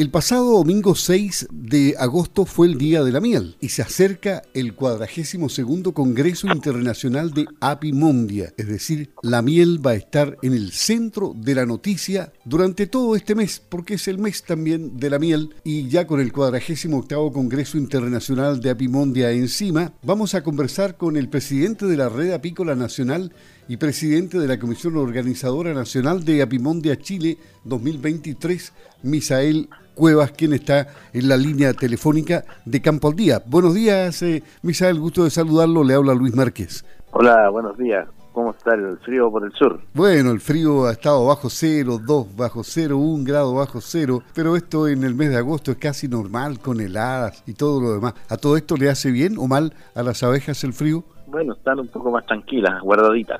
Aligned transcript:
El 0.00 0.08
pasado 0.08 0.52
domingo 0.52 0.94
6 0.94 1.48
de 1.52 1.94
agosto 1.98 2.46
fue 2.46 2.68
el 2.68 2.78
Día 2.78 3.04
de 3.04 3.12
la 3.12 3.20
Miel 3.20 3.56
y 3.60 3.68
se 3.68 3.82
acerca 3.82 4.40
el 4.54 4.74
42 4.74 5.60
Congreso 5.92 6.46
Internacional 6.46 7.32
de 7.32 7.44
Apimondia, 7.60 8.54
es 8.56 8.66
decir, 8.66 9.10
la 9.22 9.42
miel 9.42 9.86
va 9.86 9.90
a 9.90 9.96
estar 9.96 10.38
en 10.40 10.54
el 10.54 10.72
centro 10.72 11.34
de 11.36 11.54
la 11.54 11.66
noticia 11.66 12.32
durante 12.46 12.86
todo 12.86 13.14
este 13.14 13.34
mes, 13.34 13.60
porque 13.68 13.96
es 13.96 14.08
el 14.08 14.16
mes 14.16 14.42
también 14.42 14.96
de 14.96 15.10
la 15.10 15.18
miel. 15.18 15.54
Y 15.64 15.88
ya 15.88 16.06
con 16.06 16.18
el 16.20 16.32
48 16.32 17.30
Congreso 17.30 17.76
Internacional 17.76 18.62
de 18.62 18.70
Apimondia 18.70 19.32
encima, 19.32 19.92
vamos 20.02 20.34
a 20.34 20.42
conversar 20.42 20.96
con 20.96 21.18
el 21.18 21.28
presidente 21.28 21.84
de 21.84 21.98
la 21.98 22.08
Red 22.08 22.32
Apícola 22.32 22.74
Nacional 22.74 23.34
y 23.68 23.76
presidente 23.76 24.38
de 24.38 24.48
la 24.48 24.58
Comisión 24.58 24.96
Organizadora 24.96 25.74
Nacional 25.74 26.24
de 26.24 26.40
Apimondia 26.40 26.98
Chile 26.98 27.36
2023, 27.64 28.72
Misael 29.02 29.68
Cuevas, 30.00 30.32
quien 30.32 30.54
está 30.54 30.88
en 31.12 31.28
la 31.28 31.36
línea 31.36 31.74
telefónica 31.74 32.42
de 32.64 32.80
Campo 32.80 33.08
al 33.08 33.14
Día. 33.16 33.42
Buenos 33.44 33.74
días, 33.74 34.22
eh, 34.22 34.42
Misael, 34.62 34.98
gusto 34.98 35.24
de 35.24 35.30
saludarlo, 35.30 35.84
le 35.84 35.92
habla 35.92 36.14
Luis 36.14 36.34
Márquez. 36.34 36.86
Hola, 37.10 37.50
buenos 37.50 37.76
días. 37.76 38.08
¿Cómo 38.32 38.52
está 38.52 38.74
el 38.76 38.96
frío 39.00 39.30
por 39.30 39.44
el 39.44 39.52
sur? 39.52 39.78
Bueno, 39.92 40.30
el 40.30 40.40
frío 40.40 40.86
ha 40.86 40.92
estado 40.92 41.26
bajo 41.26 41.50
cero, 41.50 42.00
dos 42.02 42.34
bajo 42.34 42.64
cero, 42.64 42.96
un 42.96 43.24
grado 43.24 43.52
bajo 43.52 43.82
cero, 43.82 44.22
pero 44.34 44.56
esto 44.56 44.88
en 44.88 45.04
el 45.04 45.14
mes 45.14 45.28
de 45.28 45.36
agosto 45.36 45.70
es 45.70 45.76
casi 45.76 46.08
normal 46.08 46.60
con 46.60 46.80
heladas 46.80 47.42
y 47.46 47.52
todo 47.52 47.82
lo 47.82 47.92
demás. 47.92 48.14
¿A 48.30 48.38
todo 48.38 48.56
esto 48.56 48.78
le 48.78 48.88
hace 48.88 49.10
bien 49.10 49.36
o 49.36 49.48
mal 49.48 49.74
a 49.94 50.02
las 50.02 50.22
abejas 50.22 50.64
el 50.64 50.72
frío? 50.72 51.04
Bueno, 51.26 51.52
están 51.52 51.78
un 51.78 51.88
poco 51.88 52.10
más 52.10 52.24
tranquilas, 52.24 52.80
guardaditas. 52.80 53.38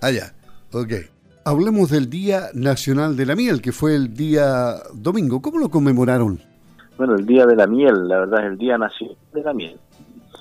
Ah, 0.00 0.12
ya, 0.12 0.32
ok. 0.72 1.15
Hablemos 1.48 1.90
del 1.90 2.10
Día 2.10 2.48
Nacional 2.54 3.16
de 3.16 3.24
la 3.24 3.36
Miel, 3.36 3.62
que 3.62 3.70
fue 3.70 3.94
el 3.94 4.12
día 4.14 4.82
domingo. 4.92 5.40
¿Cómo 5.40 5.60
lo 5.60 5.68
conmemoraron? 5.68 6.40
Bueno, 6.98 7.14
el 7.14 7.24
Día 7.24 7.46
de 7.46 7.54
la 7.54 7.68
Miel, 7.68 8.08
la 8.08 8.18
verdad 8.18 8.40
es 8.40 8.46
el 8.46 8.58
Día 8.58 8.76
Nacional 8.76 9.16
de 9.32 9.42
la 9.44 9.54
Miel. 9.54 9.76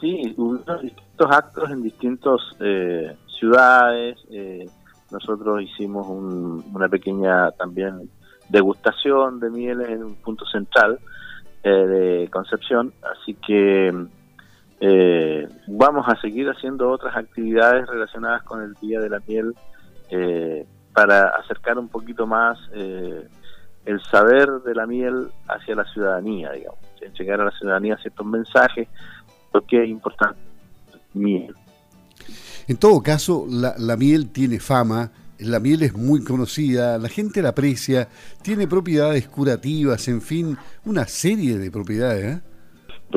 Sí, 0.02 0.34
hubo 0.36 0.56
distintos 0.82 1.28
actos 1.30 1.70
en 1.70 1.84
distintas 1.84 2.42
eh, 2.60 3.16
ciudades. 3.40 4.18
Eh, 4.32 4.68
nosotros 5.12 5.62
hicimos 5.62 6.08
una 6.10 6.90
pequeña 6.90 7.52
también 7.52 8.10
degustación 8.50 9.40
de 9.40 9.52
mieles 9.52 9.90
en 9.90 10.06
un 10.06 10.16
punto 10.16 10.44
central 10.48 10.98
eh, 11.62 11.70
de 11.70 12.30
Concepción, 12.32 12.92
así 13.14 13.36
que 13.46 13.94
eh, 14.80 15.48
vamos 15.68 16.08
a 16.08 16.20
seguir 16.20 16.50
haciendo 16.50 16.90
otras 16.90 17.16
actividades 17.16 17.86
relacionadas 17.86 18.42
con 18.42 18.64
el 18.64 18.74
Día 18.82 19.00
de 19.00 19.10
la 19.12 19.22
Miel 19.28 19.54
eh, 20.10 20.66
para 20.96 21.28
acercar 21.30 21.78
un 21.78 21.90
poquito 21.90 22.26
más 22.26 22.58
eh, 22.74 23.28
el 23.86 24.02
saber 24.04 24.50
de 24.66 24.74
la 24.74 24.88
miel 24.88 25.28
hacia 25.48 25.76
la 25.76 25.84
ciudadanía, 25.86 26.52
digamos, 26.52 26.80
llegar 27.20 27.42
a 27.42 27.46
la 27.46 27.52
ciudadanía 27.52 27.98
ciertos 27.98 28.26
mensajes, 28.26 28.88
porque 29.52 29.84
es 29.84 29.90
importante 29.90 30.40
miel. 31.14 31.54
En 32.68 32.78
todo 32.78 33.04
caso, 33.04 33.46
la, 33.48 33.76
la 33.78 33.96
miel 33.96 34.32
tiene 34.32 34.60
fama, 34.60 35.12
la 35.40 35.60
miel 35.60 35.84
es 35.84 35.94
muy 35.94 36.24
conocida, 36.24 36.98
la 36.98 37.10
gente 37.10 37.42
la 37.42 37.50
aprecia, 37.50 38.08
tiene 38.42 38.68
propiedades 38.68 39.28
curativas, 39.28 40.08
en 40.08 40.22
fin, 40.22 40.58
una 40.86 41.06
serie 41.06 41.58
de 41.58 41.70
propiedades. 41.70 42.38
¿eh? 42.38 42.42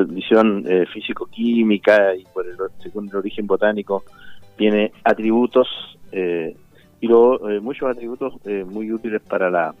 visión 0.07 0.63
eh, 0.67 0.85
físico-química 0.93 2.15
y 2.15 2.23
por 2.25 2.47
el, 2.47 2.55
según 2.81 3.09
el 3.09 3.15
origen 3.15 3.47
botánico, 3.47 4.03
tiene 4.57 4.91
atributos 5.03 5.67
eh, 6.11 6.55
y 7.01 7.07
luego 7.07 7.49
eh, 7.49 7.59
muchos 7.59 7.89
atributos 7.89 8.33
eh, 8.45 8.63
muy 8.63 8.91
útiles 8.91 9.21
para 9.21 9.49
la 9.49 9.73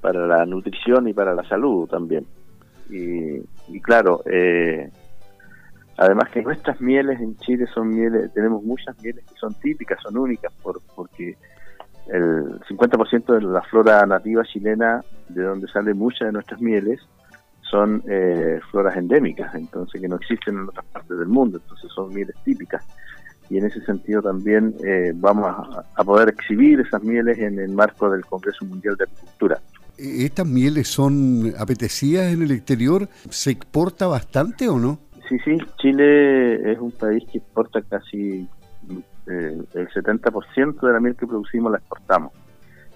para 0.00 0.26
la 0.26 0.46
nutrición 0.46 1.08
y 1.08 1.12
para 1.12 1.34
la 1.34 1.42
salud 1.48 1.88
también. 1.88 2.24
Y, 2.88 3.42
y 3.68 3.80
claro, 3.80 4.22
además 5.96 6.30
que 6.30 6.40
nuestras 6.40 6.80
mieles 6.80 7.20
en 7.20 7.36
Chile 7.38 7.66
son 7.74 7.88
mieles, 7.88 8.32
tenemos 8.32 8.62
muchas 8.62 8.96
mieles 9.02 9.24
que 9.24 9.34
son 9.34 9.54
típicas, 9.54 10.00
son 10.00 10.16
únicas, 10.16 10.52
por, 10.62 10.80
porque 10.94 11.36
el 12.08 12.60
50% 12.60 13.34
de 13.34 13.40
la 13.42 13.62
flora 13.62 14.06
nativa 14.06 14.44
chilena, 14.44 15.02
de 15.28 15.42
donde 15.42 15.68
salen 15.68 15.98
muchas 15.98 16.28
de 16.28 16.32
nuestras 16.32 16.60
mieles, 16.60 17.00
son 17.60 18.02
eh, 18.08 18.60
floras 18.70 18.96
endémicas, 18.96 19.54
entonces 19.54 20.00
que 20.00 20.08
no 20.08 20.16
existen 20.16 20.56
en 20.56 20.68
otras 20.68 20.86
partes 20.86 21.18
del 21.18 21.28
mundo, 21.28 21.58
entonces 21.62 21.90
son 21.92 22.12
mieles 22.14 22.34
típicas. 22.44 22.82
Y 23.50 23.58
en 23.58 23.66
ese 23.66 23.80
sentido 23.84 24.22
también 24.22 24.74
eh, 24.84 25.12
vamos 25.14 25.46
a, 25.94 26.04
poder 26.04 26.28
exhibir 26.28 26.80
esas 26.80 27.02
mieles 27.02 27.38
en 27.38 27.58
el 27.58 27.70
marco 27.70 28.10
del 28.10 28.24
Congreso 28.24 28.64
Mundial 28.64 28.96
de 28.96 29.04
Agricultura. 29.04 29.58
¿Estas 29.96 30.46
mieles 30.46 30.88
son 30.88 31.52
apetecidas 31.58 32.32
en 32.32 32.42
el 32.42 32.50
exterior? 32.52 33.08
¿Se 33.30 33.50
exporta 33.50 34.06
bastante 34.06 34.68
o 34.68 34.78
no? 34.78 34.98
Sí, 35.28 35.38
sí, 35.44 35.58
Chile 35.78 36.72
es 36.72 36.78
un 36.78 36.92
país 36.92 37.24
que 37.30 37.38
exporta 37.38 37.82
casi 37.82 38.46
eh, 39.26 39.62
el 39.74 39.88
70% 39.88 40.80
de 40.80 40.92
la 40.92 41.00
miel 41.00 41.16
que 41.16 41.26
producimos 41.26 41.72
la 41.72 41.78
exportamos. 41.78 42.32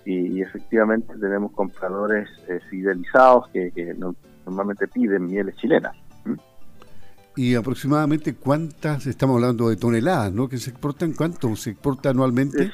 Y, 0.04 0.42
efectivamente 0.42 1.14
tenemos 1.20 1.52
compradores 1.52 2.28
fidelizados 2.69 3.48
que, 3.50 3.70
que 3.70 3.94
no, 3.94 4.16
normalmente 4.46 4.88
piden 4.88 5.26
mieles 5.26 5.56
chilenas. 5.56 5.94
¿Y 7.37 7.54
aproximadamente 7.54 8.34
cuántas, 8.34 9.06
estamos 9.06 9.37
hablando 9.37 9.69
de 9.69 9.76
toneladas, 9.76 10.32
¿no? 10.32 10.48
Que 10.48 10.59
se 10.59 10.70
exportan, 10.70 11.12
¿cuánto 11.15 11.54
se 11.56 11.70
exporta 11.70 12.10
anualmente? 12.10 12.70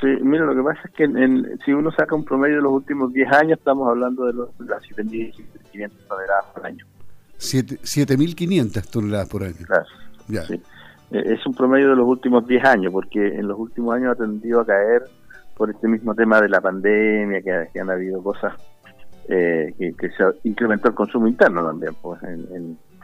Sí, 0.00 0.08
mira, 0.20 0.44
lo 0.44 0.54
que 0.54 0.62
pasa 0.62 0.80
es 0.84 0.90
que 0.92 1.06
si 1.64 1.72
uno 1.72 1.90
saca 1.92 2.14
un 2.14 2.24
promedio 2.24 2.56
de 2.56 2.62
los 2.62 2.72
últimos 2.72 3.12
10 3.12 3.32
años, 3.32 3.58
estamos 3.58 3.88
hablando 3.88 4.26
de, 4.26 4.34
los, 4.34 4.48
las 4.60 4.82
7.500 4.82 5.90
toneladas 6.08 6.44
por 6.54 6.66
año. 6.66 6.84
7.500 7.38 8.90
toneladas 8.90 9.28
por 9.28 9.44
año. 9.44 9.66
Claro. 9.66 9.86
Sí. 10.46 10.60
E, 11.10 11.32
es 11.32 11.46
un 11.46 11.54
promedio 11.54 11.90
de 11.90 11.96
los 11.96 12.06
últimos 12.06 12.46
10 12.46 12.64
años, 12.64 12.92
porque 12.92 13.26
en 13.26 13.48
los 13.48 13.58
últimos 13.58 13.94
años 13.94 14.12
ha 14.12 14.16
tendido 14.16 14.60
a 14.60 14.66
caer 14.66 15.04
por 15.56 15.70
este 15.70 15.88
mismo 15.88 16.14
tema 16.14 16.40
de 16.40 16.48
la 16.48 16.60
pandemia, 16.60 17.40
que, 17.40 17.68
que 17.72 17.80
han 17.80 17.88
habido 17.88 18.22
cosas 18.22 18.54
eh, 19.28 19.72
que, 19.78 20.10
se 20.10 20.24
incrementó 20.48 20.88
el 20.88 20.94
consumo 20.94 21.26
interno 21.26 21.64
también, 21.64 21.94
pues, 22.02 22.20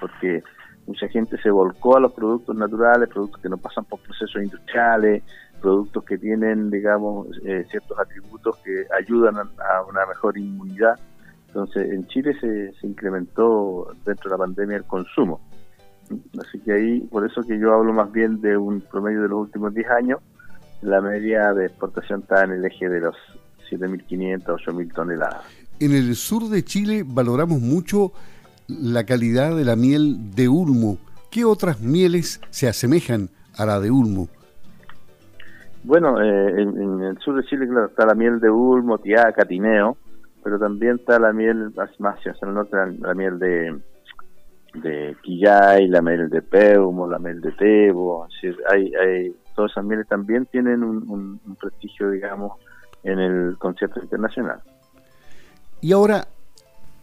porque 0.00 0.42
mucha 0.86 1.08
gente 1.08 1.40
se 1.42 1.50
volcó 1.50 1.96
a 1.96 2.00
los 2.00 2.12
productos 2.12 2.56
naturales, 2.56 3.08
productos 3.08 3.40
que 3.40 3.48
no 3.48 3.58
pasan 3.58 3.84
por 3.84 4.00
procesos 4.00 4.42
industriales, 4.42 5.22
productos 5.60 6.04
que 6.04 6.18
tienen, 6.18 6.70
digamos, 6.70 7.28
eh, 7.44 7.64
ciertos 7.70 7.98
atributos 7.98 8.56
que 8.64 8.86
ayudan 8.98 9.36
a, 9.36 9.82
una 9.88 10.06
mejor 10.06 10.38
inmunidad. 10.38 10.98
Entonces, 11.48 11.90
en 11.90 12.06
Chile 12.06 12.34
se, 12.40 12.72
se 12.72 12.86
incrementó 12.86 13.92
dentro 14.04 14.30
de 14.30 14.36
la 14.36 14.38
pandemia 14.38 14.76
el 14.78 14.84
consumo. 14.84 15.40
Así 16.40 16.58
que 16.60 16.72
ahí, 16.72 17.00
por 17.02 17.26
eso 17.26 17.42
que 17.42 17.58
yo 17.58 17.74
hablo 17.74 17.92
más 17.92 18.10
bien 18.10 18.40
de 18.40 18.56
un 18.56 18.80
promedio 18.80 19.22
de 19.22 19.28
los 19.28 19.40
últimos 19.42 19.74
10 19.74 19.90
años, 19.90 20.20
la 20.82 21.00
media 21.00 21.52
de 21.52 21.66
exportación 21.66 22.20
está 22.20 22.44
en 22.44 22.52
el 22.52 22.64
eje 22.64 22.88
de 22.88 23.00
los 23.00 23.16
7.500, 23.70 24.44
8.000 24.44 24.94
toneladas. 24.94 25.44
En 25.78 25.92
el 25.92 26.14
sur 26.16 26.48
de 26.48 26.64
Chile 26.64 27.04
valoramos 27.06 27.60
mucho 27.60 28.12
la 28.80 29.04
calidad 29.04 29.56
de 29.56 29.64
la 29.64 29.76
miel 29.76 30.34
de 30.34 30.48
Ulmo. 30.48 30.98
¿Qué 31.30 31.44
otras 31.44 31.80
mieles 31.80 32.40
se 32.50 32.68
asemejan 32.68 33.28
a 33.56 33.66
la 33.66 33.80
de 33.80 33.90
Ulmo? 33.90 34.28
Bueno, 35.82 36.20
eh, 36.20 36.62
en, 36.62 37.02
el 37.02 37.18
sur 37.18 37.36
de 37.36 37.48
Chile, 37.48 37.66
claro, 37.66 37.86
está 37.86 38.04
la 38.04 38.14
miel 38.14 38.38
de 38.40 38.50
Ulmo, 38.50 38.98
Tiaca, 38.98 39.44
Tineo, 39.44 39.96
pero 40.42 40.58
también 40.58 40.96
está 40.96 41.18
la 41.18 41.32
miel 41.32 41.72
más 41.98 42.16
hacia 42.18 42.34
el 42.42 42.54
norte, 42.54 42.76
la, 42.98 43.14
miel 43.14 43.38
de, 43.38 43.78
de 44.74 45.16
Quillay, 45.22 45.88
la 45.88 46.02
miel 46.02 46.28
de 46.28 46.42
Peumo, 46.42 47.08
la 47.08 47.18
miel 47.18 47.40
de 47.40 47.52
Tebo. 47.52 48.26
hay, 48.70 48.92
hay, 48.94 49.34
todas 49.54 49.70
esas 49.70 49.84
mieles 49.84 50.06
también 50.06 50.46
tienen 50.46 50.82
un 50.82 51.40
prestigio, 51.58 52.10
digamos, 52.10 52.58
en 53.02 53.18
el 53.18 53.56
concierto 53.58 54.00
internacional. 54.00 54.60
Y 55.80 55.92
ahora, 55.92 56.28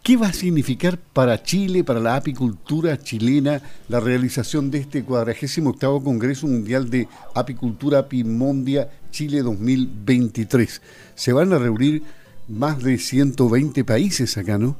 ¿qué 0.02 0.16
va 0.16 0.28
a 0.28 0.32
significar 0.32 0.98
para 1.12 1.42
Chile, 1.42 1.84
para 1.84 2.00
la 2.00 2.16
apicultura 2.16 2.96
chilena, 2.96 3.60
la 3.88 4.00
realización 4.00 4.70
de 4.70 4.78
este 4.78 5.04
48 5.04 6.02
Congreso 6.02 6.46
Mundial 6.46 6.90
de 6.90 7.08
Apicultura 7.34 8.00
Apimondia 8.00 8.88
Chile 9.10 9.42
2023? 9.42 11.12
Se 11.14 11.32
van 11.32 11.52
a 11.52 11.58
reunir 11.58 12.02
más 12.48 12.82
de 12.82 12.98
120 12.98 13.84
países 13.84 14.38
acá, 14.38 14.58
¿no? 14.58 14.76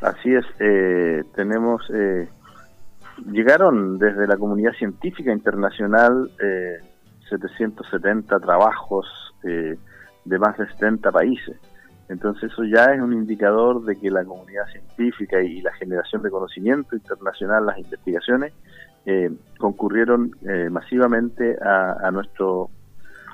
Así 0.00 0.34
es, 0.34 0.44
eh, 0.58 1.22
tenemos, 1.36 1.82
eh, 1.94 2.28
llegaron 3.30 3.98
desde 3.98 4.26
la 4.26 4.36
comunidad 4.36 4.72
científica 4.72 5.32
internacional 5.32 6.30
eh, 6.42 6.78
770 7.28 8.40
trabajos 8.40 9.06
eh, 9.44 9.76
de 10.24 10.38
más 10.38 10.56
de 10.58 10.66
70 10.68 11.10
países. 11.10 11.56
Entonces 12.12 12.52
eso 12.52 12.64
ya 12.64 12.84
es 12.94 13.00
un 13.00 13.12
indicador 13.12 13.84
de 13.84 13.96
que 13.96 14.10
la 14.10 14.24
comunidad 14.24 14.66
científica 14.66 15.42
y 15.42 15.60
la 15.60 15.72
generación 15.74 16.22
de 16.22 16.30
conocimiento 16.30 16.94
internacional, 16.94 17.66
las 17.66 17.78
investigaciones, 17.78 18.52
eh, 19.06 19.30
concurrieron 19.58 20.36
eh, 20.42 20.68
masivamente 20.70 21.56
a, 21.60 22.10
nuestro 22.12 22.70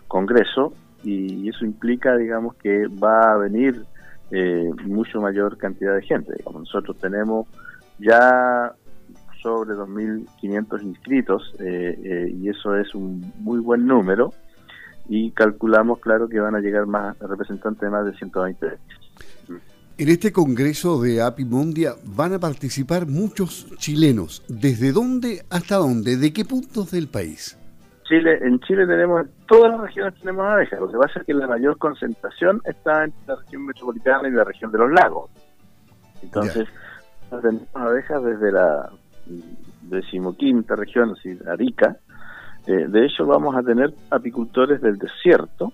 Congreso 0.06 0.72
y, 1.02 1.48
eso 1.48 1.64
implica, 1.64 2.16
digamos, 2.16 2.54
que 2.56 2.86
va 2.86 3.32
a 3.32 3.36
venir 3.36 3.84
eh, 4.30 4.70
mucho 4.84 5.20
mayor 5.20 5.58
cantidad 5.58 5.94
de 5.94 6.02
gente. 6.02 6.32
Digamos. 6.36 6.62
Nosotros 6.62 6.96
tenemos 6.98 7.46
ya 7.98 8.72
sobre 9.42 9.74
2.500 9.74 10.82
inscritos 10.82 11.54
eh, 11.60 11.98
eh, 12.02 12.34
y 12.34 12.48
eso 12.48 12.76
es 12.76 12.94
un 12.94 13.32
muy 13.38 13.60
buen 13.60 13.86
número 13.86 14.32
y 15.08 15.30
calculamos, 15.32 16.00
claro, 16.00 16.28
que 16.28 16.38
van 16.38 16.54
a 16.54 16.60
llegar 16.60 16.86
más 16.86 17.18
representantes 17.18 17.80
de 17.80 17.90
más 17.90 18.04
de 18.04 18.14
120 18.14 18.66
En 19.96 20.08
este 20.08 20.32
congreso 20.32 21.00
de 21.00 21.22
Apimondia 21.22 21.94
van 22.04 22.34
a 22.34 22.38
participar 22.38 23.06
muchos 23.06 23.66
chilenos. 23.78 24.44
¿Desde 24.48 24.92
dónde 24.92 25.44
hasta 25.50 25.76
dónde? 25.76 26.16
¿De 26.16 26.32
qué 26.32 26.44
puntos 26.44 26.90
del 26.90 27.08
país? 27.08 27.58
Chile, 28.04 28.38
en 28.42 28.58
Chile 28.60 28.86
tenemos, 28.86 29.22
en 29.22 29.30
todas 29.46 29.72
las 29.72 29.80
regiones 29.80 30.14
tenemos 30.20 30.46
abejas. 30.46 30.80
Lo 30.80 30.90
que 30.90 30.98
pasa 30.98 31.20
es 31.20 31.26
que 31.26 31.34
la 31.34 31.46
mayor 31.46 31.76
concentración 31.78 32.60
está 32.64 33.04
en 33.04 33.12
la 33.26 33.36
región 33.36 33.66
metropolitana 33.66 34.28
y 34.28 34.32
la 34.32 34.44
región 34.44 34.70
de 34.72 34.78
los 34.78 34.90
lagos. 34.92 35.30
Entonces, 36.22 36.66
tenemos 37.30 37.68
abejas 37.74 38.22
desde 38.24 38.52
la 38.52 38.90
decimoquinta 39.82 40.76
región, 40.76 41.14
así, 41.18 41.38
Arica. 41.46 41.96
Eh, 42.68 42.84
de 42.86 43.06
hecho, 43.06 43.24
vamos 43.24 43.56
a 43.56 43.62
tener 43.62 43.94
apicultores 44.10 44.82
del 44.82 44.98
desierto, 44.98 45.72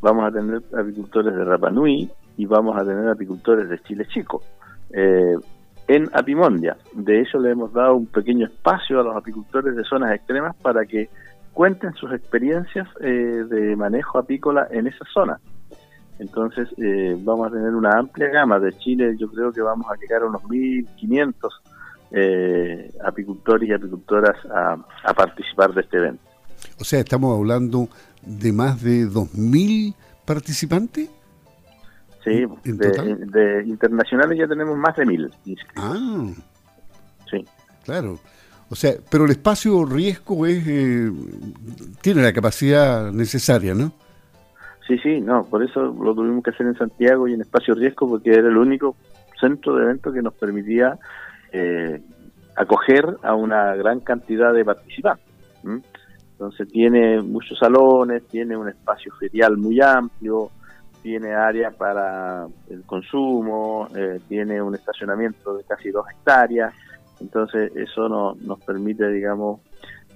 vamos 0.00 0.24
a 0.24 0.30
tener 0.30 0.62
apicultores 0.72 1.34
de 1.34 1.44
Rapanui 1.44 2.08
y 2.36 2.46
vamos 2.46 2.76
a 2.76 2.84
tener 2.84 3.08
apicultores 3.08 3.68
de 3.68 3.80
Chile 3.80 4.06
Chico. 4.06 4.40
Eh, 4.90 5.34
en 5.88 6.08
Apimondia. 6.12 6.76
De 6.92 7.20
hecho, 7.20 7.40
le 7.40 7.50
hemos 7.50 7.72
dado 7.72 7.96
un 7.96 8.06
pequeño 8.06 8.46
espacio 8.46 9.00
a 9.00 9.02
los 9.02 9.16
apicultores 9.16 9.74
de 9.74 9.82
zonas 9.82 10.12
extremas 10.12 10.54
para 10.62 10.86
que 10.86 11.08
cuenten 11.52 11.92
sus 11.94 12.12
experiencias 12.12 12.86
eh, 13.00 13.44
de 13.48 13.74
manejo 13.74 14.18
apícola 14.18 14.68
en 14.70 14.86
esa 14.86 15.04
zona. 15.12 15.40
Entonces, 16.20 16.68
vamos 17.24 17.48
a 17.48 17.50
tener 17.50 17.74
una 17.74 17.98
amplia 17.98 18.28
gama. 18.28 18.60
De 18.60 18.72
Chile, 18.74 19.16
yo 19.18 19.28
creo 19.28 19.50
que 19.52 19.60
vamos 19.60 19.86
a 19.90 19.96
llegar 19.96 20.22
a 20.22 20.26
unos 20.26 20.42
1.500 20.42 21.34
eh, 22.10 22.90
apicultores 23.04 23.68
y 23.68 23.72
apicultoras 23.72 24.36
a, 24.46 25.12
participar 25.12 25.74
de 25.74 25.82
este 25.82 25.98
evento. 25.98 26.27
O 26.80 26.84
sea, 26.84 27.00
estamos 27.00 27.36
hablando 27.36 27.88
de 28.22 28.52
más 28.52 28.82
de 28.82 29.06
2.000 29.06 29.94
participantes. 30.24 31.10
Sí, 32.24 32.44
de, 32.64 33.64
internacionales 33.66 34.38
ya 34.38 34.46
tenemos 34.46 34.76
más 34.76 34.96
de 34.96 35.04
1.000 35.04 35.66
Ah, 35.76 36.26
sí. 37.30 37.44
Claro. 37.84 38.18
O 38.70 38.74
sea, 38.74 38.92
pero 39.10 39.24
el 39.24 39.30
espacio 39.30 39.84
riesgo 39.86 40.44
es 40.44 40.62
eh, 40.66 41.10
tiene 42.02 42.22
la 42.22 42.32
capacidad 42.32 43.10
necesaria, 43.12 43.74
¿no? 43.74 43.92
Sí, 44.86 44.98
sí, 44.98 45.20
no, 45.20 45.44
por 45.44 45.62
eso 45.62 45.80
lo 45.82 46.14
tuvimos 46.14 46.42
que 46.42 46.50
hacer 46.50 46.66
en 46.66 46.76
Santiago 46.76 47.28
y 47.28 47.34
en 47.34 47.40
espacio 47.40 47.74
riesgo 47.74 48.08
porque 48.08 48.30
era 48.30 48.48
el 48.48 48.56
único 48.56 48.96
centro 49.40 49.76
de 49.76 49.84
evento 49.84 50.12
que 50.12 50.22
nos 50.22 50.34
permitía 50.34 50.98
eh, 51.52 52.00
acoger 52.56 53.16
a 53.22 53.34
una 53.34 53.74
gran 53.74 54.00
cantidad 54.00 54.52
de 54.52 54.64
participantes. 54.64 55.24
Entonces 56.38 56.68
tiene 56.68 57.20
muchos 57.20 57.58
salones, 57.58 58.24
tiene 58.28 58.56
un 58.56 58.68
espacio 58.68 59.12
ferial 59.18 59.56
muy 59.56 59.80
amplio, 59.80 60.52
tiene 61.02 61.34
área 61.34 61.72
para 61.72 62.46
el 62.70 62.84
consumo, 62.84 63.88
eh, 63.96 64.20
tiene 64.28 64.62
un 64.62 64.76
estacionamiento 64.76 65.56
de 65.56 65.64
casi 65.64 65.90
dos 65.90 66.06
hectáreas, 66.08 66.72
entonces 67.18 67.72
eso 67.74 68.08
no, 68.08 68.36
nos 68.40 68.60
permite, 68.60 69.08
digamos, 69.08 69.62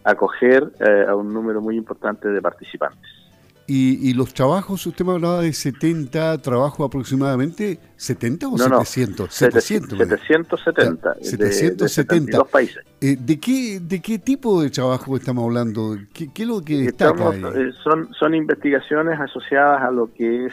acoger 0.04 0.70
eh, 0.78 1.06
a 1.08 1.16
un 1.16 1.34
número 1.34 1.60
muy 1.60 1.76
importante 1.76 2.28
de 2.28 2.40
participantes. 2.40 3.21
Y, 3.66 4.12
los 4.14 4.34
trabajos, 4.34 4.86
usted 4.86 5.04
me 5.04 5.12
hablaba 5.12 5.40
de 5.40 5.52
70 5.52 6.36
trabajos 6.42 6.86
aproximadamente, 6.86 7.78
¿70 7.96 8.52
o 8.52 8.58
700? 8.58 9.32
700, 9.32 10.60
770. 10.60 11.14
770. 11.22 12.38
De, 12.38 12.44
países. 12.44 12.84
Eh, 13.00 13.16
¿de, 13.18 13.40
qué, 13.40 13.80
¿De 13.80 14.02
qué 14.02 14.18
tipo 14.18 14.60
de 14.60 14.68
trabajo 14.68 15.16
estamos 15.16 15.44
hablando? 15.44 15.96
¿Qué, 16.12 16.28
es 16.34 16.46
lo 16.46 16.60
que 16.60 16.78
destaca 16.78 17.30
eh, 17.30 17.72
son, 17.82 18.12
son 18.12 18.34
investigaciones 18.34 19.18
asociadas 19.18 19.82
a 19.82 19.90
lo 19.90 20.12
que 20.12 20.46
es 20.46 20.52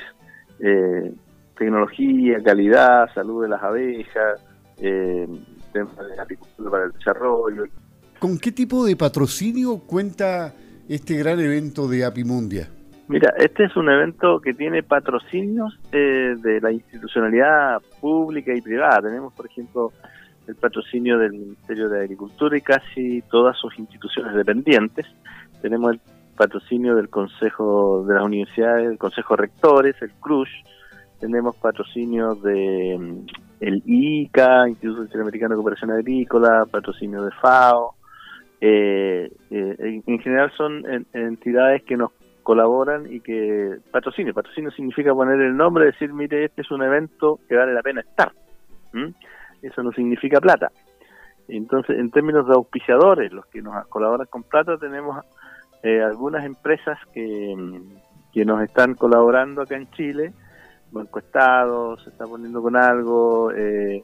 eh, 0.60 1.12
tecnología, 1.58 2.42
calidad, 2.42 3.14
salud 3.14 3.44
de 3.44 3.50
las 3.50 3.62
abejas, 3.62 4.40
temas 4.78 5.98
de 5.98 6.22
agricultura 6.22 6.72
para 6.72 6.86
el 6.86 6.92
desarrollo. 6.92 7.66
¿Con 8.20 8.38
qué 8.38 8.52
tipo 8.52 8.86
de 8.86 8.96
patrocinio 8.96 9.80
cuenta 9.80 10.54
este 10.88 11.16
gran 11.18 11.40
evento 11.40 11.88
de 11.88 12.06
Apimundia? 12.06 12.70
Mira, 13.10 13.34
este 13.40 13.64
es 13.64 13.76
un 13.76 13.90
evento 13.90 14.40
que 14.40 14.54
tiene 14.54 14.84
patrocinios 14.84 15.80
eh, 15.92 16.36
de 16.38 16.62
la 16.62 16.72
institucionalidad 16.72 17.82
pública 18.00 18.54
y 18.54 18.62
privada. 18.62 19.02
Tenemos, 19.02 19.34
por 19.34 19.48
ejemplo, 19.48 19.92
el 20.48 20.56
patrocinio 20.56 21.18
del 21.18 21.32
Ministerio 21.32 21.90
de 21.90 22.02
Agricultura 22.02 22.56
y 22.56 22.62
casi 22.62 23.24
todas 23.24 23.58
sus 23.58 23.80
instituciones 23.80 24.36
dependientes. 24.36 25.08
Tenemos 25.60 25.94
el 25.94 26.02
patrocinio 26.38 26.96
del 26.96 27.10
Consejo 27.10 28.06
de 28.08 28.14
las 28.14 28.24
Universidades, 28.24 28.92
el 28.92 29.00
Consejo 29.00 29.36
de 29.36 29.42
Rectores, 29.42 29.96
el 30.04 30.12
CRUSH. 30.12 30.64
Tenemos 31.20 31.56
patrocinio 31.56 32.36
de 32.36 32.96
mm, 32.96 33.26
el 33.62 33.82
ICA, 33.88 34.70
Instituto 34.70 35.02
Interamericano 35.02 35.56
de 35.56 35.62
Cooperación 35.64 35.90
Agrícola, 35.90 36.68
patrocinio 36.70 37.24
de 37.24 37.32
FAO. 37.42 37.96
Eh, 38.62 39.32
eh, 39.50 40.02
en 40.06 40.20
general 40.20 40.52
son 40.56 40.84
entidades 41.12 41.82
que 41.84 41.98
nos 41.98 42.12
colaboran 42.50 43.06
y 43.08 43.20
que 43.20 43.78
patrocinio. 43.92 44.34
Patrocinio 44.34 44.72
significa 44.72 45.14
poner 45.14 45.40
el 45.40 45.56
nombre, 45.56 45.86
decir, 45.86 46.12
mire, 46.12 46.46
este 46.46 46.64
es 46.64 46.72
un 46.72 46.82
evento 46.82 47.40
que 47.48 47.56
vale 47.56 47.76
la 47.76 47.84
pena 47.84 48.02
estar. 48.02 48.32
Eso 49.62 49.84
no 49.84 49.92
significa 49.92 50.42
plata. 50.42 50.72
Entonces, 51.48 52.00
en 52.00 52.10
términos 52.10 52.48
de 52.48 52.56
auspiciadores, 52.56 53.32
los 53.32 53.46
que 53.46 53.62
nos 53.62 53.86
colaboran 53.86 54.26
con 54.32 54.42
plata, 54.42 54.80
tenemos 54.80 55.24
eh, 55.84 56.02
algunas 56.02 56.44
empresas 56.44 56.98
que, 57.14 57.56
que 58.34 58.46
nos 58.46 58.64
están 58.64 58.96
colaborando 58.96 59.62
acá 59.62 59.76
en 59.76 59.88
Chile. 59.92 60.34
Banco 60.92 61.20
Estado 61.20 62.00
se 62.00 62.10
está 62.10 62.26
poniendo 62.26 62.64
con 62.64 62.76
algo. 62.76 63.52
Eh, 63.52 64.04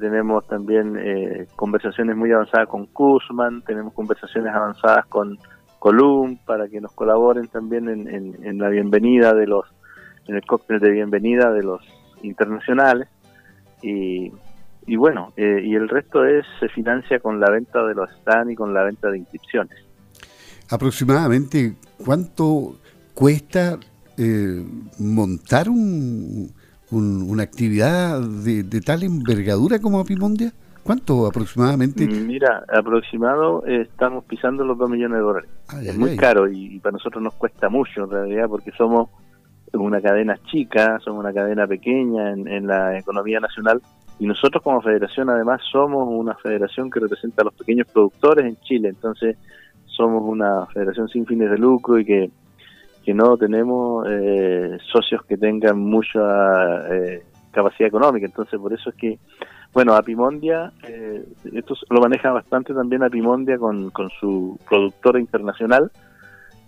tenemos 0.00 0.46
también 0.46 0.96
eh, 0.98 1.48
conversaciones 1.54 2.16
muy 2.16 2.32
avanzadas 2.32 2.66
con 2.66 2.86
Kuzman, 2.86 3.60
tenemos 3.60 3.92
conversaciones 3.92 4.54
avanzadas 4.54 5.04
con 5.04 5.36
Colum 5.84 6.38
para 6.46 6.66
que 6.66 6.80
nos 6.80 6.92
colaboren 6.92 7.46
también 7.48 7.90
en, 7.90 8.58
la 8.58 8.70
bienvenida 8.70 9.34
de 9.34 9.46
los, 9.46 9.66
en 10.26 10.34
el 10.34 10.46
cóctel 10.46 10.80
de 10.80 10.90
bienvenida 10.90 11.52
de 11.52 11.62
los 11.62 11.82
internacionales. 12.22 13.06
Y, 13.82 14.32
y 14.86 14.96
bueno, 14.96 15.34
eh, 15.36 15.60
y 15.62 15.74
el 15.74 15.90
resto 15.90 16.24
es 16.24 16.46
se 16.58 16.70
financia 16.70 17.20
con 17.20 17.38
la 17.38 17.50
venta 17.50 17.84
de 17.84 17.94
los 17.94 18.08
stands 18.12 18.52
y 18.52 18.56
con 18.56 18.72
la 18.72 18.82
venta 18.82 19.10
de 19.10 19.18
inscripciones. 19.18 19.76
Aproximadamente, 20.70 21.74
¿cuánto 22.02 22.76
cuesta 23.12 23.78
eh, 24.16 24.64
montar 24.98 25.68
un, 25.68 26.50
una 26.92 27.42
actividad 27.42 28.22
de, 28.22 28.62
de, 28.62 28.80
tal 28.80 29.02
envergadura 29.02 29.78
como 29.80 30.00
Apimondia? 30.00 30.50
¿Cuánto 30.84 31.26
aproximadamente? 31.26 32.06
Mm, 32.06 32.26
mira, 32.26 32.62
aproximado 32.68 33.66
eh, 33.66 33.82
estamos 33.90 34.22
pisando 34.24 34.64
los 34.64 34.76
2 34.76 34.90
millones 34.90 35.16
de 35.16 35.22
dólares. 35.22 35.50
es 35.82 35.96
muy 35.96 36.14
caro 36.14 36.46
y, 36.46 36.78
para 36.78 36.92
nosotros 36.92 37.22
nos 37.22 37.34
cuesta 37.34 37.70
mucho 37.70 38.04
en 38.04 38.10
realidad 38.10 38.48
porque 38.48 38.70
somos 38.72 39.08
una 39.72 40.02
cadena 40.02 40.36
chica, 40.50 40.98
somos 41.02 41.20
una 41.24 41.32
cadena 41.32 41.66
pequeña 41.66 42.32
en, 42.32 42.66
la 42.66 42.98
economía 42.98 43.40
nacional 43.40 43.80
y 44.18 44.26
nosotros 44.26 44.62
como 44.62 44.82
federación 44.82 45.30
además 45.30 45.62
somos 45.72 46.06
una 46.06 46.34
federación 46.34 46.90
que 46.90 47.00
representa 47.00 47.42
a 47.42 47.46
los 47.46 47.54
pequeños 47.54 47.90
productores 47.90 48.44
en 48.44 48.56
Chile, 48.60 48.90
entonces 48.90 49.38
somos 49.86 50.22
una 50.22 50.66
federación 50.66 51.08
sin 51.08 51.24
fines 51.24 51.50
de 51.50 51.56
lucro 51.56 51.98
y 51.98 52.04
que, 52.04 52.30
que 53.02 53.14
no 53.14 53.38
tenemos 53.38 54.06
eh, 54.08 54.76
socios 54.92 55.22
que 55.24 55.38
tengan 55.38 55.78
mucha 55.78 56.94
eh, 56.94 57.22
capacidad 57.50 57.88
económica, 57.88 58.26
entonces 58.26 58.60
por 58.60 58.72
eso 58.74 58.90
es 58.90 58.96
que 58.96 59.18
bueno, 59.74 59.94
Apimondia, 59.94 60.72
eh, 60.88 61.26
esto 61.52 61.74
lo 61.90 62.00
maneja 62.00 62.30
bastante 62.30 62.72
también 62.72 63.02
Apimondia 63.02 63.58
con, 63.58 63.90
con 63.90 64.08
su 64.20 64.58
productora 64.68 65.18
internacional 65.18 65.90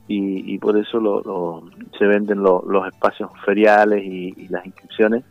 y, 0.08 0.58
por 0.58 0.76
eso 0.76 1.00
lo, 1.00 1.68
se 1.98 2.04
venden 2.04 2.42
los 2.42 2.86
espacios 2.92 3.30
feriales 3.44 4.04
y, 4.04 4.48
las 4.48 4.64
inscripciones 4.66 5.24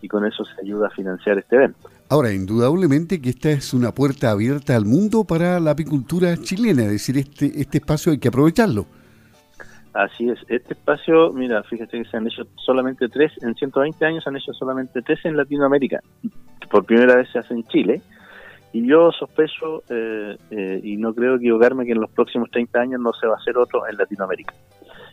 y 0.00 0.08
con 0.08 0.26
eso 0.26 0.44
se 0.44 0.60
ayuda 0.62 0.88
a 0.88 0.90
financiar 0.90 1.38
este 1.38 1.56
evento. 1.56 1.88
Ahora, 2.08 2.32
indudablemente 2.32 3.20
que 3.20 3.30
esta 3.30 3.50
es 3.50 3.72
una 3.72 3.92
puerta 3.92 4.30
abierta 4.30 4.76
al 4.76 4.84
mundo 4.84 5.24
para 5.24 5.60
la 5.60 5.72
apicultura 5.72 6.36
chilena, 6.36 6.82
es 6.84 6.90
decir, 6.90 7.18
este, 7.18 7.60
este 7.60 7.78
espacio 7.78 8.12
hay 8.12 8.18
que 8.18 8.28
aprovecharlo. 8.28 8.86
Así 9.94 10.28
es, 10.28 10.38
este 10.48 10.74
espacio, 10.74 11.32
mira, 11.32 11.62
fíjate 11.64 12.02
que 12.02 12.08
se 12.08 12.16
han 12.16 12.26
hecho 12.26 12.44
solamente 12.56 13.08
tres, 13.08 13.32
en 13.42 13.54
120 13.54 14.04
años 14.04 14.24
se 14.24 14.30
han 14.30 14.36
hecho 14.36 14.52
solamente 14.54 15.02
tres 15.02 15.20
en 15.24 15.36
Latinoamérica. 15.36 16.00
Por 16.72 16.86
primera 16.86 17.16
vez 17.16 17.30
se 17.30 17.38
hace 17.38 17.52
en 17.52 17.64
Chile. 17.64 18.00
Y 18.72 18.88
yo 18.88 19.12
sospecho, 19.12 19.82
eh, 19.90 20.38
eh, 20.50 20.80
y 20.82 20.96
no 20.96 21.14
creo 21.14 21.36
equivocarme, 21.36 21.84
que 21.84 21.92
en 21.92 22.00
los 22.00 22.10
próximos 22.10 22.50
30 22.50 22.80
años 22.80 23.00
no 23.02 23.12
se 23.12 23.26
va 23.26 23.34
a 23.34 23.36
hacer 23.36 23.58
otro 23.58 23.86
en 23.86 23.98
Latinoamérica. 23.98 24.54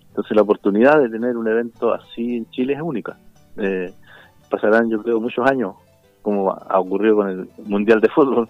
Entonces 0.08 0.34
la 0.34 0.42
oportunidad 0.44 1.02
de 1.02 1.10
tener 1.10 1.36
un 1.36 1.48
evento 1.50 1.94
así 1.94 2.38
en 2.38 2.50
Chile 2.52 2.74
es 2.74 2.82
única. 2.82 3.18
Eh, 3.58 3.94
pasarán 4.50 4.90
yo 4.90 5.04
creo 5.04 5.20
muchos 5.20 5.46
años, 5.46 5.76
como 6.22 6.52
ha 6.52 6.80
ocurrido 6.80 7.18
con 7.18 7.30
el 7.30 7.50
Mundial 7.66 8.00
de 8.00 8.08
Fútbol, 8.08 8.50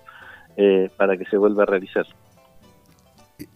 eh, 0.56 0.92
para 0.96 1.18
que 1.18 1.26
se 1.26 1.38
vuelva 1.38 1.64
a 1.64 1.66
realizar. 1.66 2.06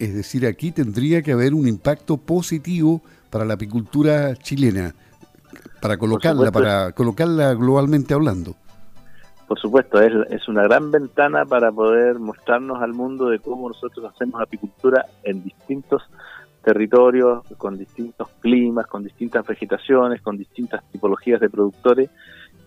Es 0.00 0.14
decir, 0.14 0.46
aquí 0.46 0.72
tendría 0.72 1.22
que 1.22 1.30
haber 1.30 1.54
un 1.54 1.68
impacto 1.68 2.16
positivo 2.16 3.00
para 3.30 3.44
la 3.44 3.54
apicultura 3.54 4.34
chilena, 4.34 4.94
para 5.80 5.96
colocarla, 5.98 6.50
para 6.50 6.90
colocarla 6.92 7.54
globalmente 7.54 8.14
hablando. 8.14 8.56
Por 9.46 9.58
supuesto, 9.58 10.00
es, 10.00 10.12
es 10.30 10.48
una 10.48 10.62
gran 10.62 10.90
ventana 10.90 11.44
para 11.44 11.70
poder 11.70 12.18
mostrarnos 12.18 12.80
al 12.82 12.94
mundo 12.94 13.28
de 13.28 13.38
cómo 13.38 13.68
nosotros 13.68 14.10
hacemos 14.12 14.40
apicultura 14.40 15.04
en 15.22 15.42
distintos 15.42 16.02
territorios, 16.64 17.46
con 17.58 17.76
distintos 17.76 18.28
climas, 18.40 18.86
con 18.86 19.04
distintas 19.04 19.46
vegetaciones, 19.46 20.22
con 20.22 20.38
distintas 20.38 20.82
tipologías 20.90 21.40
de 21.40 21.50
productores 21.50 22.10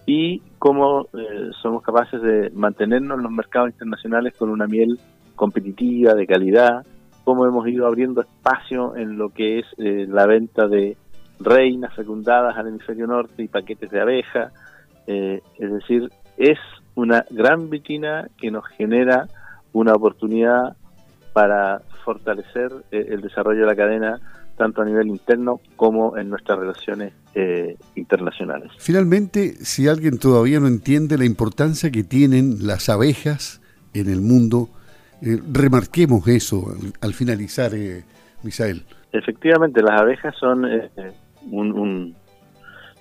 y 0.06 0.40
cómo 0.60 1.08
eh, 1.14 1.50
somos 1.62 1.84
capaces 1.84 2.22
de 2.22 2.50
mantenernos 2.52 3.18
en 3.18 3.24
los 3.24 3.32
mercados 3.32 3.72
internacionales 3.72 4.34
con 4.38 4.50
una 4.50 4.68
miel 4.68 5.00
competitiva, 5.36 6.14
de 6.14 6.26
calidad, 6.26 6.86
cómo 7.26 7.46
hemos 7.46 7.68
ido 7.68 7.86
abriendo 7.86 8.22
espacio 8.22 8.96
en 8.96 9.18
lo 9.18 9.30
que 9.30 9.60
es 9.60 9.66
eh, 9.78 10.06
la 10.08 10.26
venta 10.26 10.68
de 10.68 10.96
reinas 11.40 11.94
fecundadas 11.94 12.56
al 12.58 12.68
hemisferio 12.68 13.06
norte 13.06 13.44
y 13.44 13.48
paquetes 13.48 13.90
de 13.92 14.00
abeja. 14.00 14.52
Eh, 15.08 15.42
es 15.58 15.72
decir, 15.72 16.10
es 16.38 16.58
una 16.96 17.26
gran 17.30 17.70
vitrina 17.70 18.30
que 18.38 18.52
nos 18.52 18.66
genera 18.68 19.28
una 19.74 19.94
oportunidad 19.94 20.76
para 21.34 21.82
fortalecer 22.04 22.72
eh, 22.92 23.08
el 23.10 23.22
desarrollo 23.22 23.62
de 23.62 23.68
la 23.68 23.76
cadena 23.76 24.20
tanto 24.58 24.82
a 24.82 24.86
nivel 24.86 25.08
interno 25.08 25.60
como 25.76 26.18
en 26.18 26.30
nuestras 26.30 26.58
relaciones 26.58 27.14
internacionales. 27.94 28.72
Finalmente, 28.80 29.54
si 29.64 29.88
alguien 29.88 30.18
todavía 30.18 30.60
no 30.60 30.66
entiende 30.66 31.20
la 31.20 31.26
importancia 31.26 31.92
que 31.92 32.04
tienen 32.04 32.66
las 32.66 32.90
abejas 32.90 33.62
en 33.94 34.10
el 34.10 34.22
mundo, 34.22 34.70
eh, 35.22 35.40
remarquemos 35.52 36.28
eso 36.28 36.76
al, 37.02 37.14
finalizar, 37.14 37.74
eh, 37.74 38.04
Misael. 38.44 38.84
Efectivamente, 39.12 39.82
las 39.82 40.02
abejas 40.02 40.36
son 40.40 40.66
eh, 40.66 40.90
un, 41.50 42.16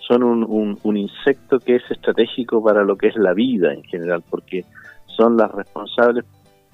son 0.07 0.23
un, 0.23 0.79
un, 0.83 0.97
insecto 0.97 1.59
que 1.59 1.77
es 1.77 1.91
estratégico 1.91 2.63
para 2.63 2.85
lo 2.85 2.97
que 2.97 3.09
es 3.09 3.17
la 3.17 3.33
vida 3.33 3.73
en 3.73 3.83
general, 3.85 4.23
porque 4.29 4.65
son 5.07 5.37
las 5.37 5.51
responsables 5.51 6.25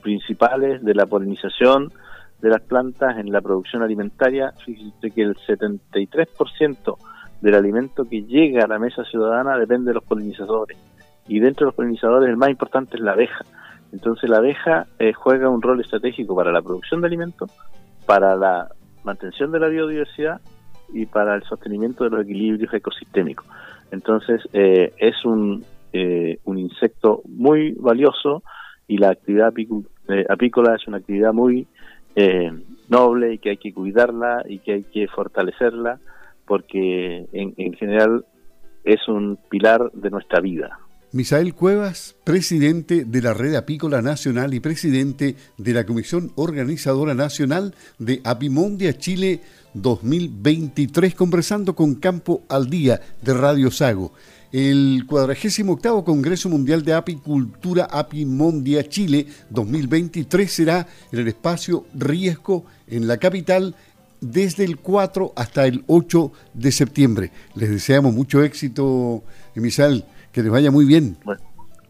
principales 0.02 0.82
de 0.82 0.94
la 0.94 1.06
polinización 1.06 1.92
de 2.40 2.50
las 2.50 2.60
plantas 2.60 3.16
en 3.18 3.32
la 3.32 3.40
producción 3.40 3.82
alimentaria. 3.82 4.52
Fíjate 4.64 5.10
que 5.12 5.22
el 5.22 5.36
73% 5.36 6.96
del 7.40 7.54
alimento 7.54 8.04
que 8.04 8.22
llega 8.22 8.64
a 8.64 8.68
la 8.68 8.78
mesa 8.78 9.04
ciudadana 9.04 9.56
depende 9.56 9.90
de 9.90 9.94
los 9.94 10.04
polinizadores. 10.04 10.78
Y 11.28 11.38
dentro 11.38 11.64
de 11.64 11.68
los 11.68 11.74
polinizadores 11.74 12.28
el 12.28 12.36
más 12.36 12.50
importante 12.50 12.96
es 12.96 13.02
la 13.02 13.12
abeja. 13.12 13.44
Entonces 13.92 14.28
la 14.28 14.38
abeja 14.38 14.86
eh, 14.98 15.12
juega 15.12 15.48
un 15.48 15.62
rol 15.62 15.80
estratégico 15.80 16.34
para 16.34 16.50
la 16.50 16.62
producción 16.62 17.00
de 17.00 17.06
alimentos, 17.06 17.50
para 18.06 18.36
la 18.36 18.68
mantención 19.04 19.52
de 19.52 19.60
la 19.60 19.68
biodiversidad 19.68 20.40
y 20.92 21.06
para 21.06 21.34
el 21.34 21.42
sostenimiento 21.44 22.04
de 22.04 22.10
los 22.10 22.24
equilibrios 22.24 22.72
ecosistémicos. 22.72 23.46
Entonces 23.90 24.40
eh, 24.52 24.92
es 24.98 25.24
un, 25.24 25.64
eh, 25.92 26.38
un 26.44 26.58
insecto 26.58 27.22
muy 27.26 27.72
valioso 27.72 28.42
y 28.88 28.98
la 28.98 29.10
actividad 29.10 29.52
apícola 30.28 30.74
es 30.74 30.86
una 30.86 30.98
actividad 30.98 31.32
muy 31.32 31.66
noble 32.88 33.34
y 33.34 33.38
que 33.38 33.50
hay 33.50 33.56
que 33.56 33.72
cuidarla 33.72 34.44
y 34.46 34.58
que 34.58 34.72
hay 34.74 34.82
que 34.82 35.08
fortalecerla 35.08 35.98
porque 36.46 37.26
en, 37.32 37.54
en 37.56 37.72
general 37.74 38.24
es 38.84 39.08
un 39.08 39.38
pilar 39.48 39.90
de 39.92 40.10
nuestra 40.10 40.40
vida. 40.40 40.78
Misael 41.14 41.54
Cuevas, 41.54 42.14
presidente 42.24 43.04
de 43.04 43.20
la 43.20 43.34
Red 43.34 43.54
Apícola 43.56 44.00
Nacional 44.00 44.54
y 44.54 44.60
presidente 44.60 45.36
de 45.58 45.74
la 45.74 45.84
Comisión 45.84 46.32
Organizadora 46.36 47.12
Nacional 47.12 47.74
de 47.98 48.22
Apimondia 48.24 48.96
Chile 48.96 49.42
2023, 49.74 51.14
conversando 51.14 51.76
con 51.76 51.96
Campo 51.96 52.44
al 52.48 52.70
Día 52.70 52.98
de 53.20 53.34
Radio 53.34 53.70
Sago. 53.70 54.14
El 54.52 55.04
48 55.06 56.02
Congreso 56.02 56.48
Mundial 56.48 56.82
de 56.82 56.94
Apicultura 56.94 57.84
Apimondia 57.84 58.88
Chile 58.88 59.26
2023 59.50 60.50
será 60.50 60.86
en 61.12 61.18
el 61.18 61.28
espacio 61.28 61.84
Riesgo 61.92 62.64
en 62.86 63.06
la 63.06 63.18
capital 63.18 63.76
desde 64.22 64.64
el 64.64 64.78
4 64.78 65.34
hasta 65.36 65.66
el 65.66 65.84
8 65.88 66.32
de 66.54 66.72
septiembre. 66.72 67.32
Les 67.54 67.68
deseamos 67.68 68.14
mucho 68.14 68.42
éxito, 68.42 69.22
Misael 69.54 70.06
que 70.32 70.42
les 70.42 70.50
vaya 70.50 70.70
muy 70.70 70.84
bien. 70.84 71.16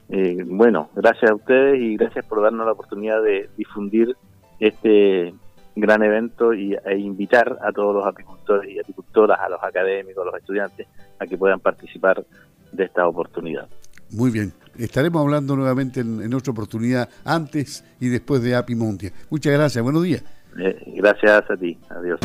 Eh, 0.09 0.45
bueno, 0.47 0.91
gracias 0.95 1.31
a 1.31 1.35
ustedes 1.35 1.81
y 1.81 1.97
gracias 1.97 2.25
por 2.27 2.43
darnos 2.43 2.67
la 2.67 2.73
oportunidad 2.73 3.23
de 3.23 3.49
difundir 3.57 4.15
este 4.61 5.33
gran 5.75 6.03
evento 6.03 6.53
y, 6.53 6.75
e 6.75 6.99
invitar 6.99 7.59
a 7.63 7.73
todos 7.73 7.95
los 7.95 8.07
apicultores 8.07 8.71
y 8.71 8.79
apicultoras, 8.79 9.41
a 9.41 9.49
los 9.49 9.63
académicos, 9.63 10.23
a 10.23 10.27
los 10.27 10.39
estudiantes, 10.39 10.87
a 11.19 11.27
que 11.27 11.39
puedan 11.39 11.61
participar 11.61 12.25
de 12.73 12.85
esta 12.85 13.09
oportunidad. 13.09 13.69
Muy 14.11 14.31
bien, 14.31 14.53
estaremos 14.77 15.23
hablando 15.23 15.57
nuevamente 15.57 16.01
en, 16.01 16.35
otra 16.35 16.53
oportunidad 16.53 17.09
antes 17.25 17.83
y 17.99 18.09
después 18.09 18.43
de 18.43 18.55
Apimondia. 18.55 19.11
Muchas 19.31 19.55
gracias, 19.55 19.83
buenos 19.83 20.03
días. 20.03 20.23
Eh, 20.59 20.77
gracias 20.97 21.51
a 21.51 21.57
ti, 21.57 21.79
adiós. 21.89 22.21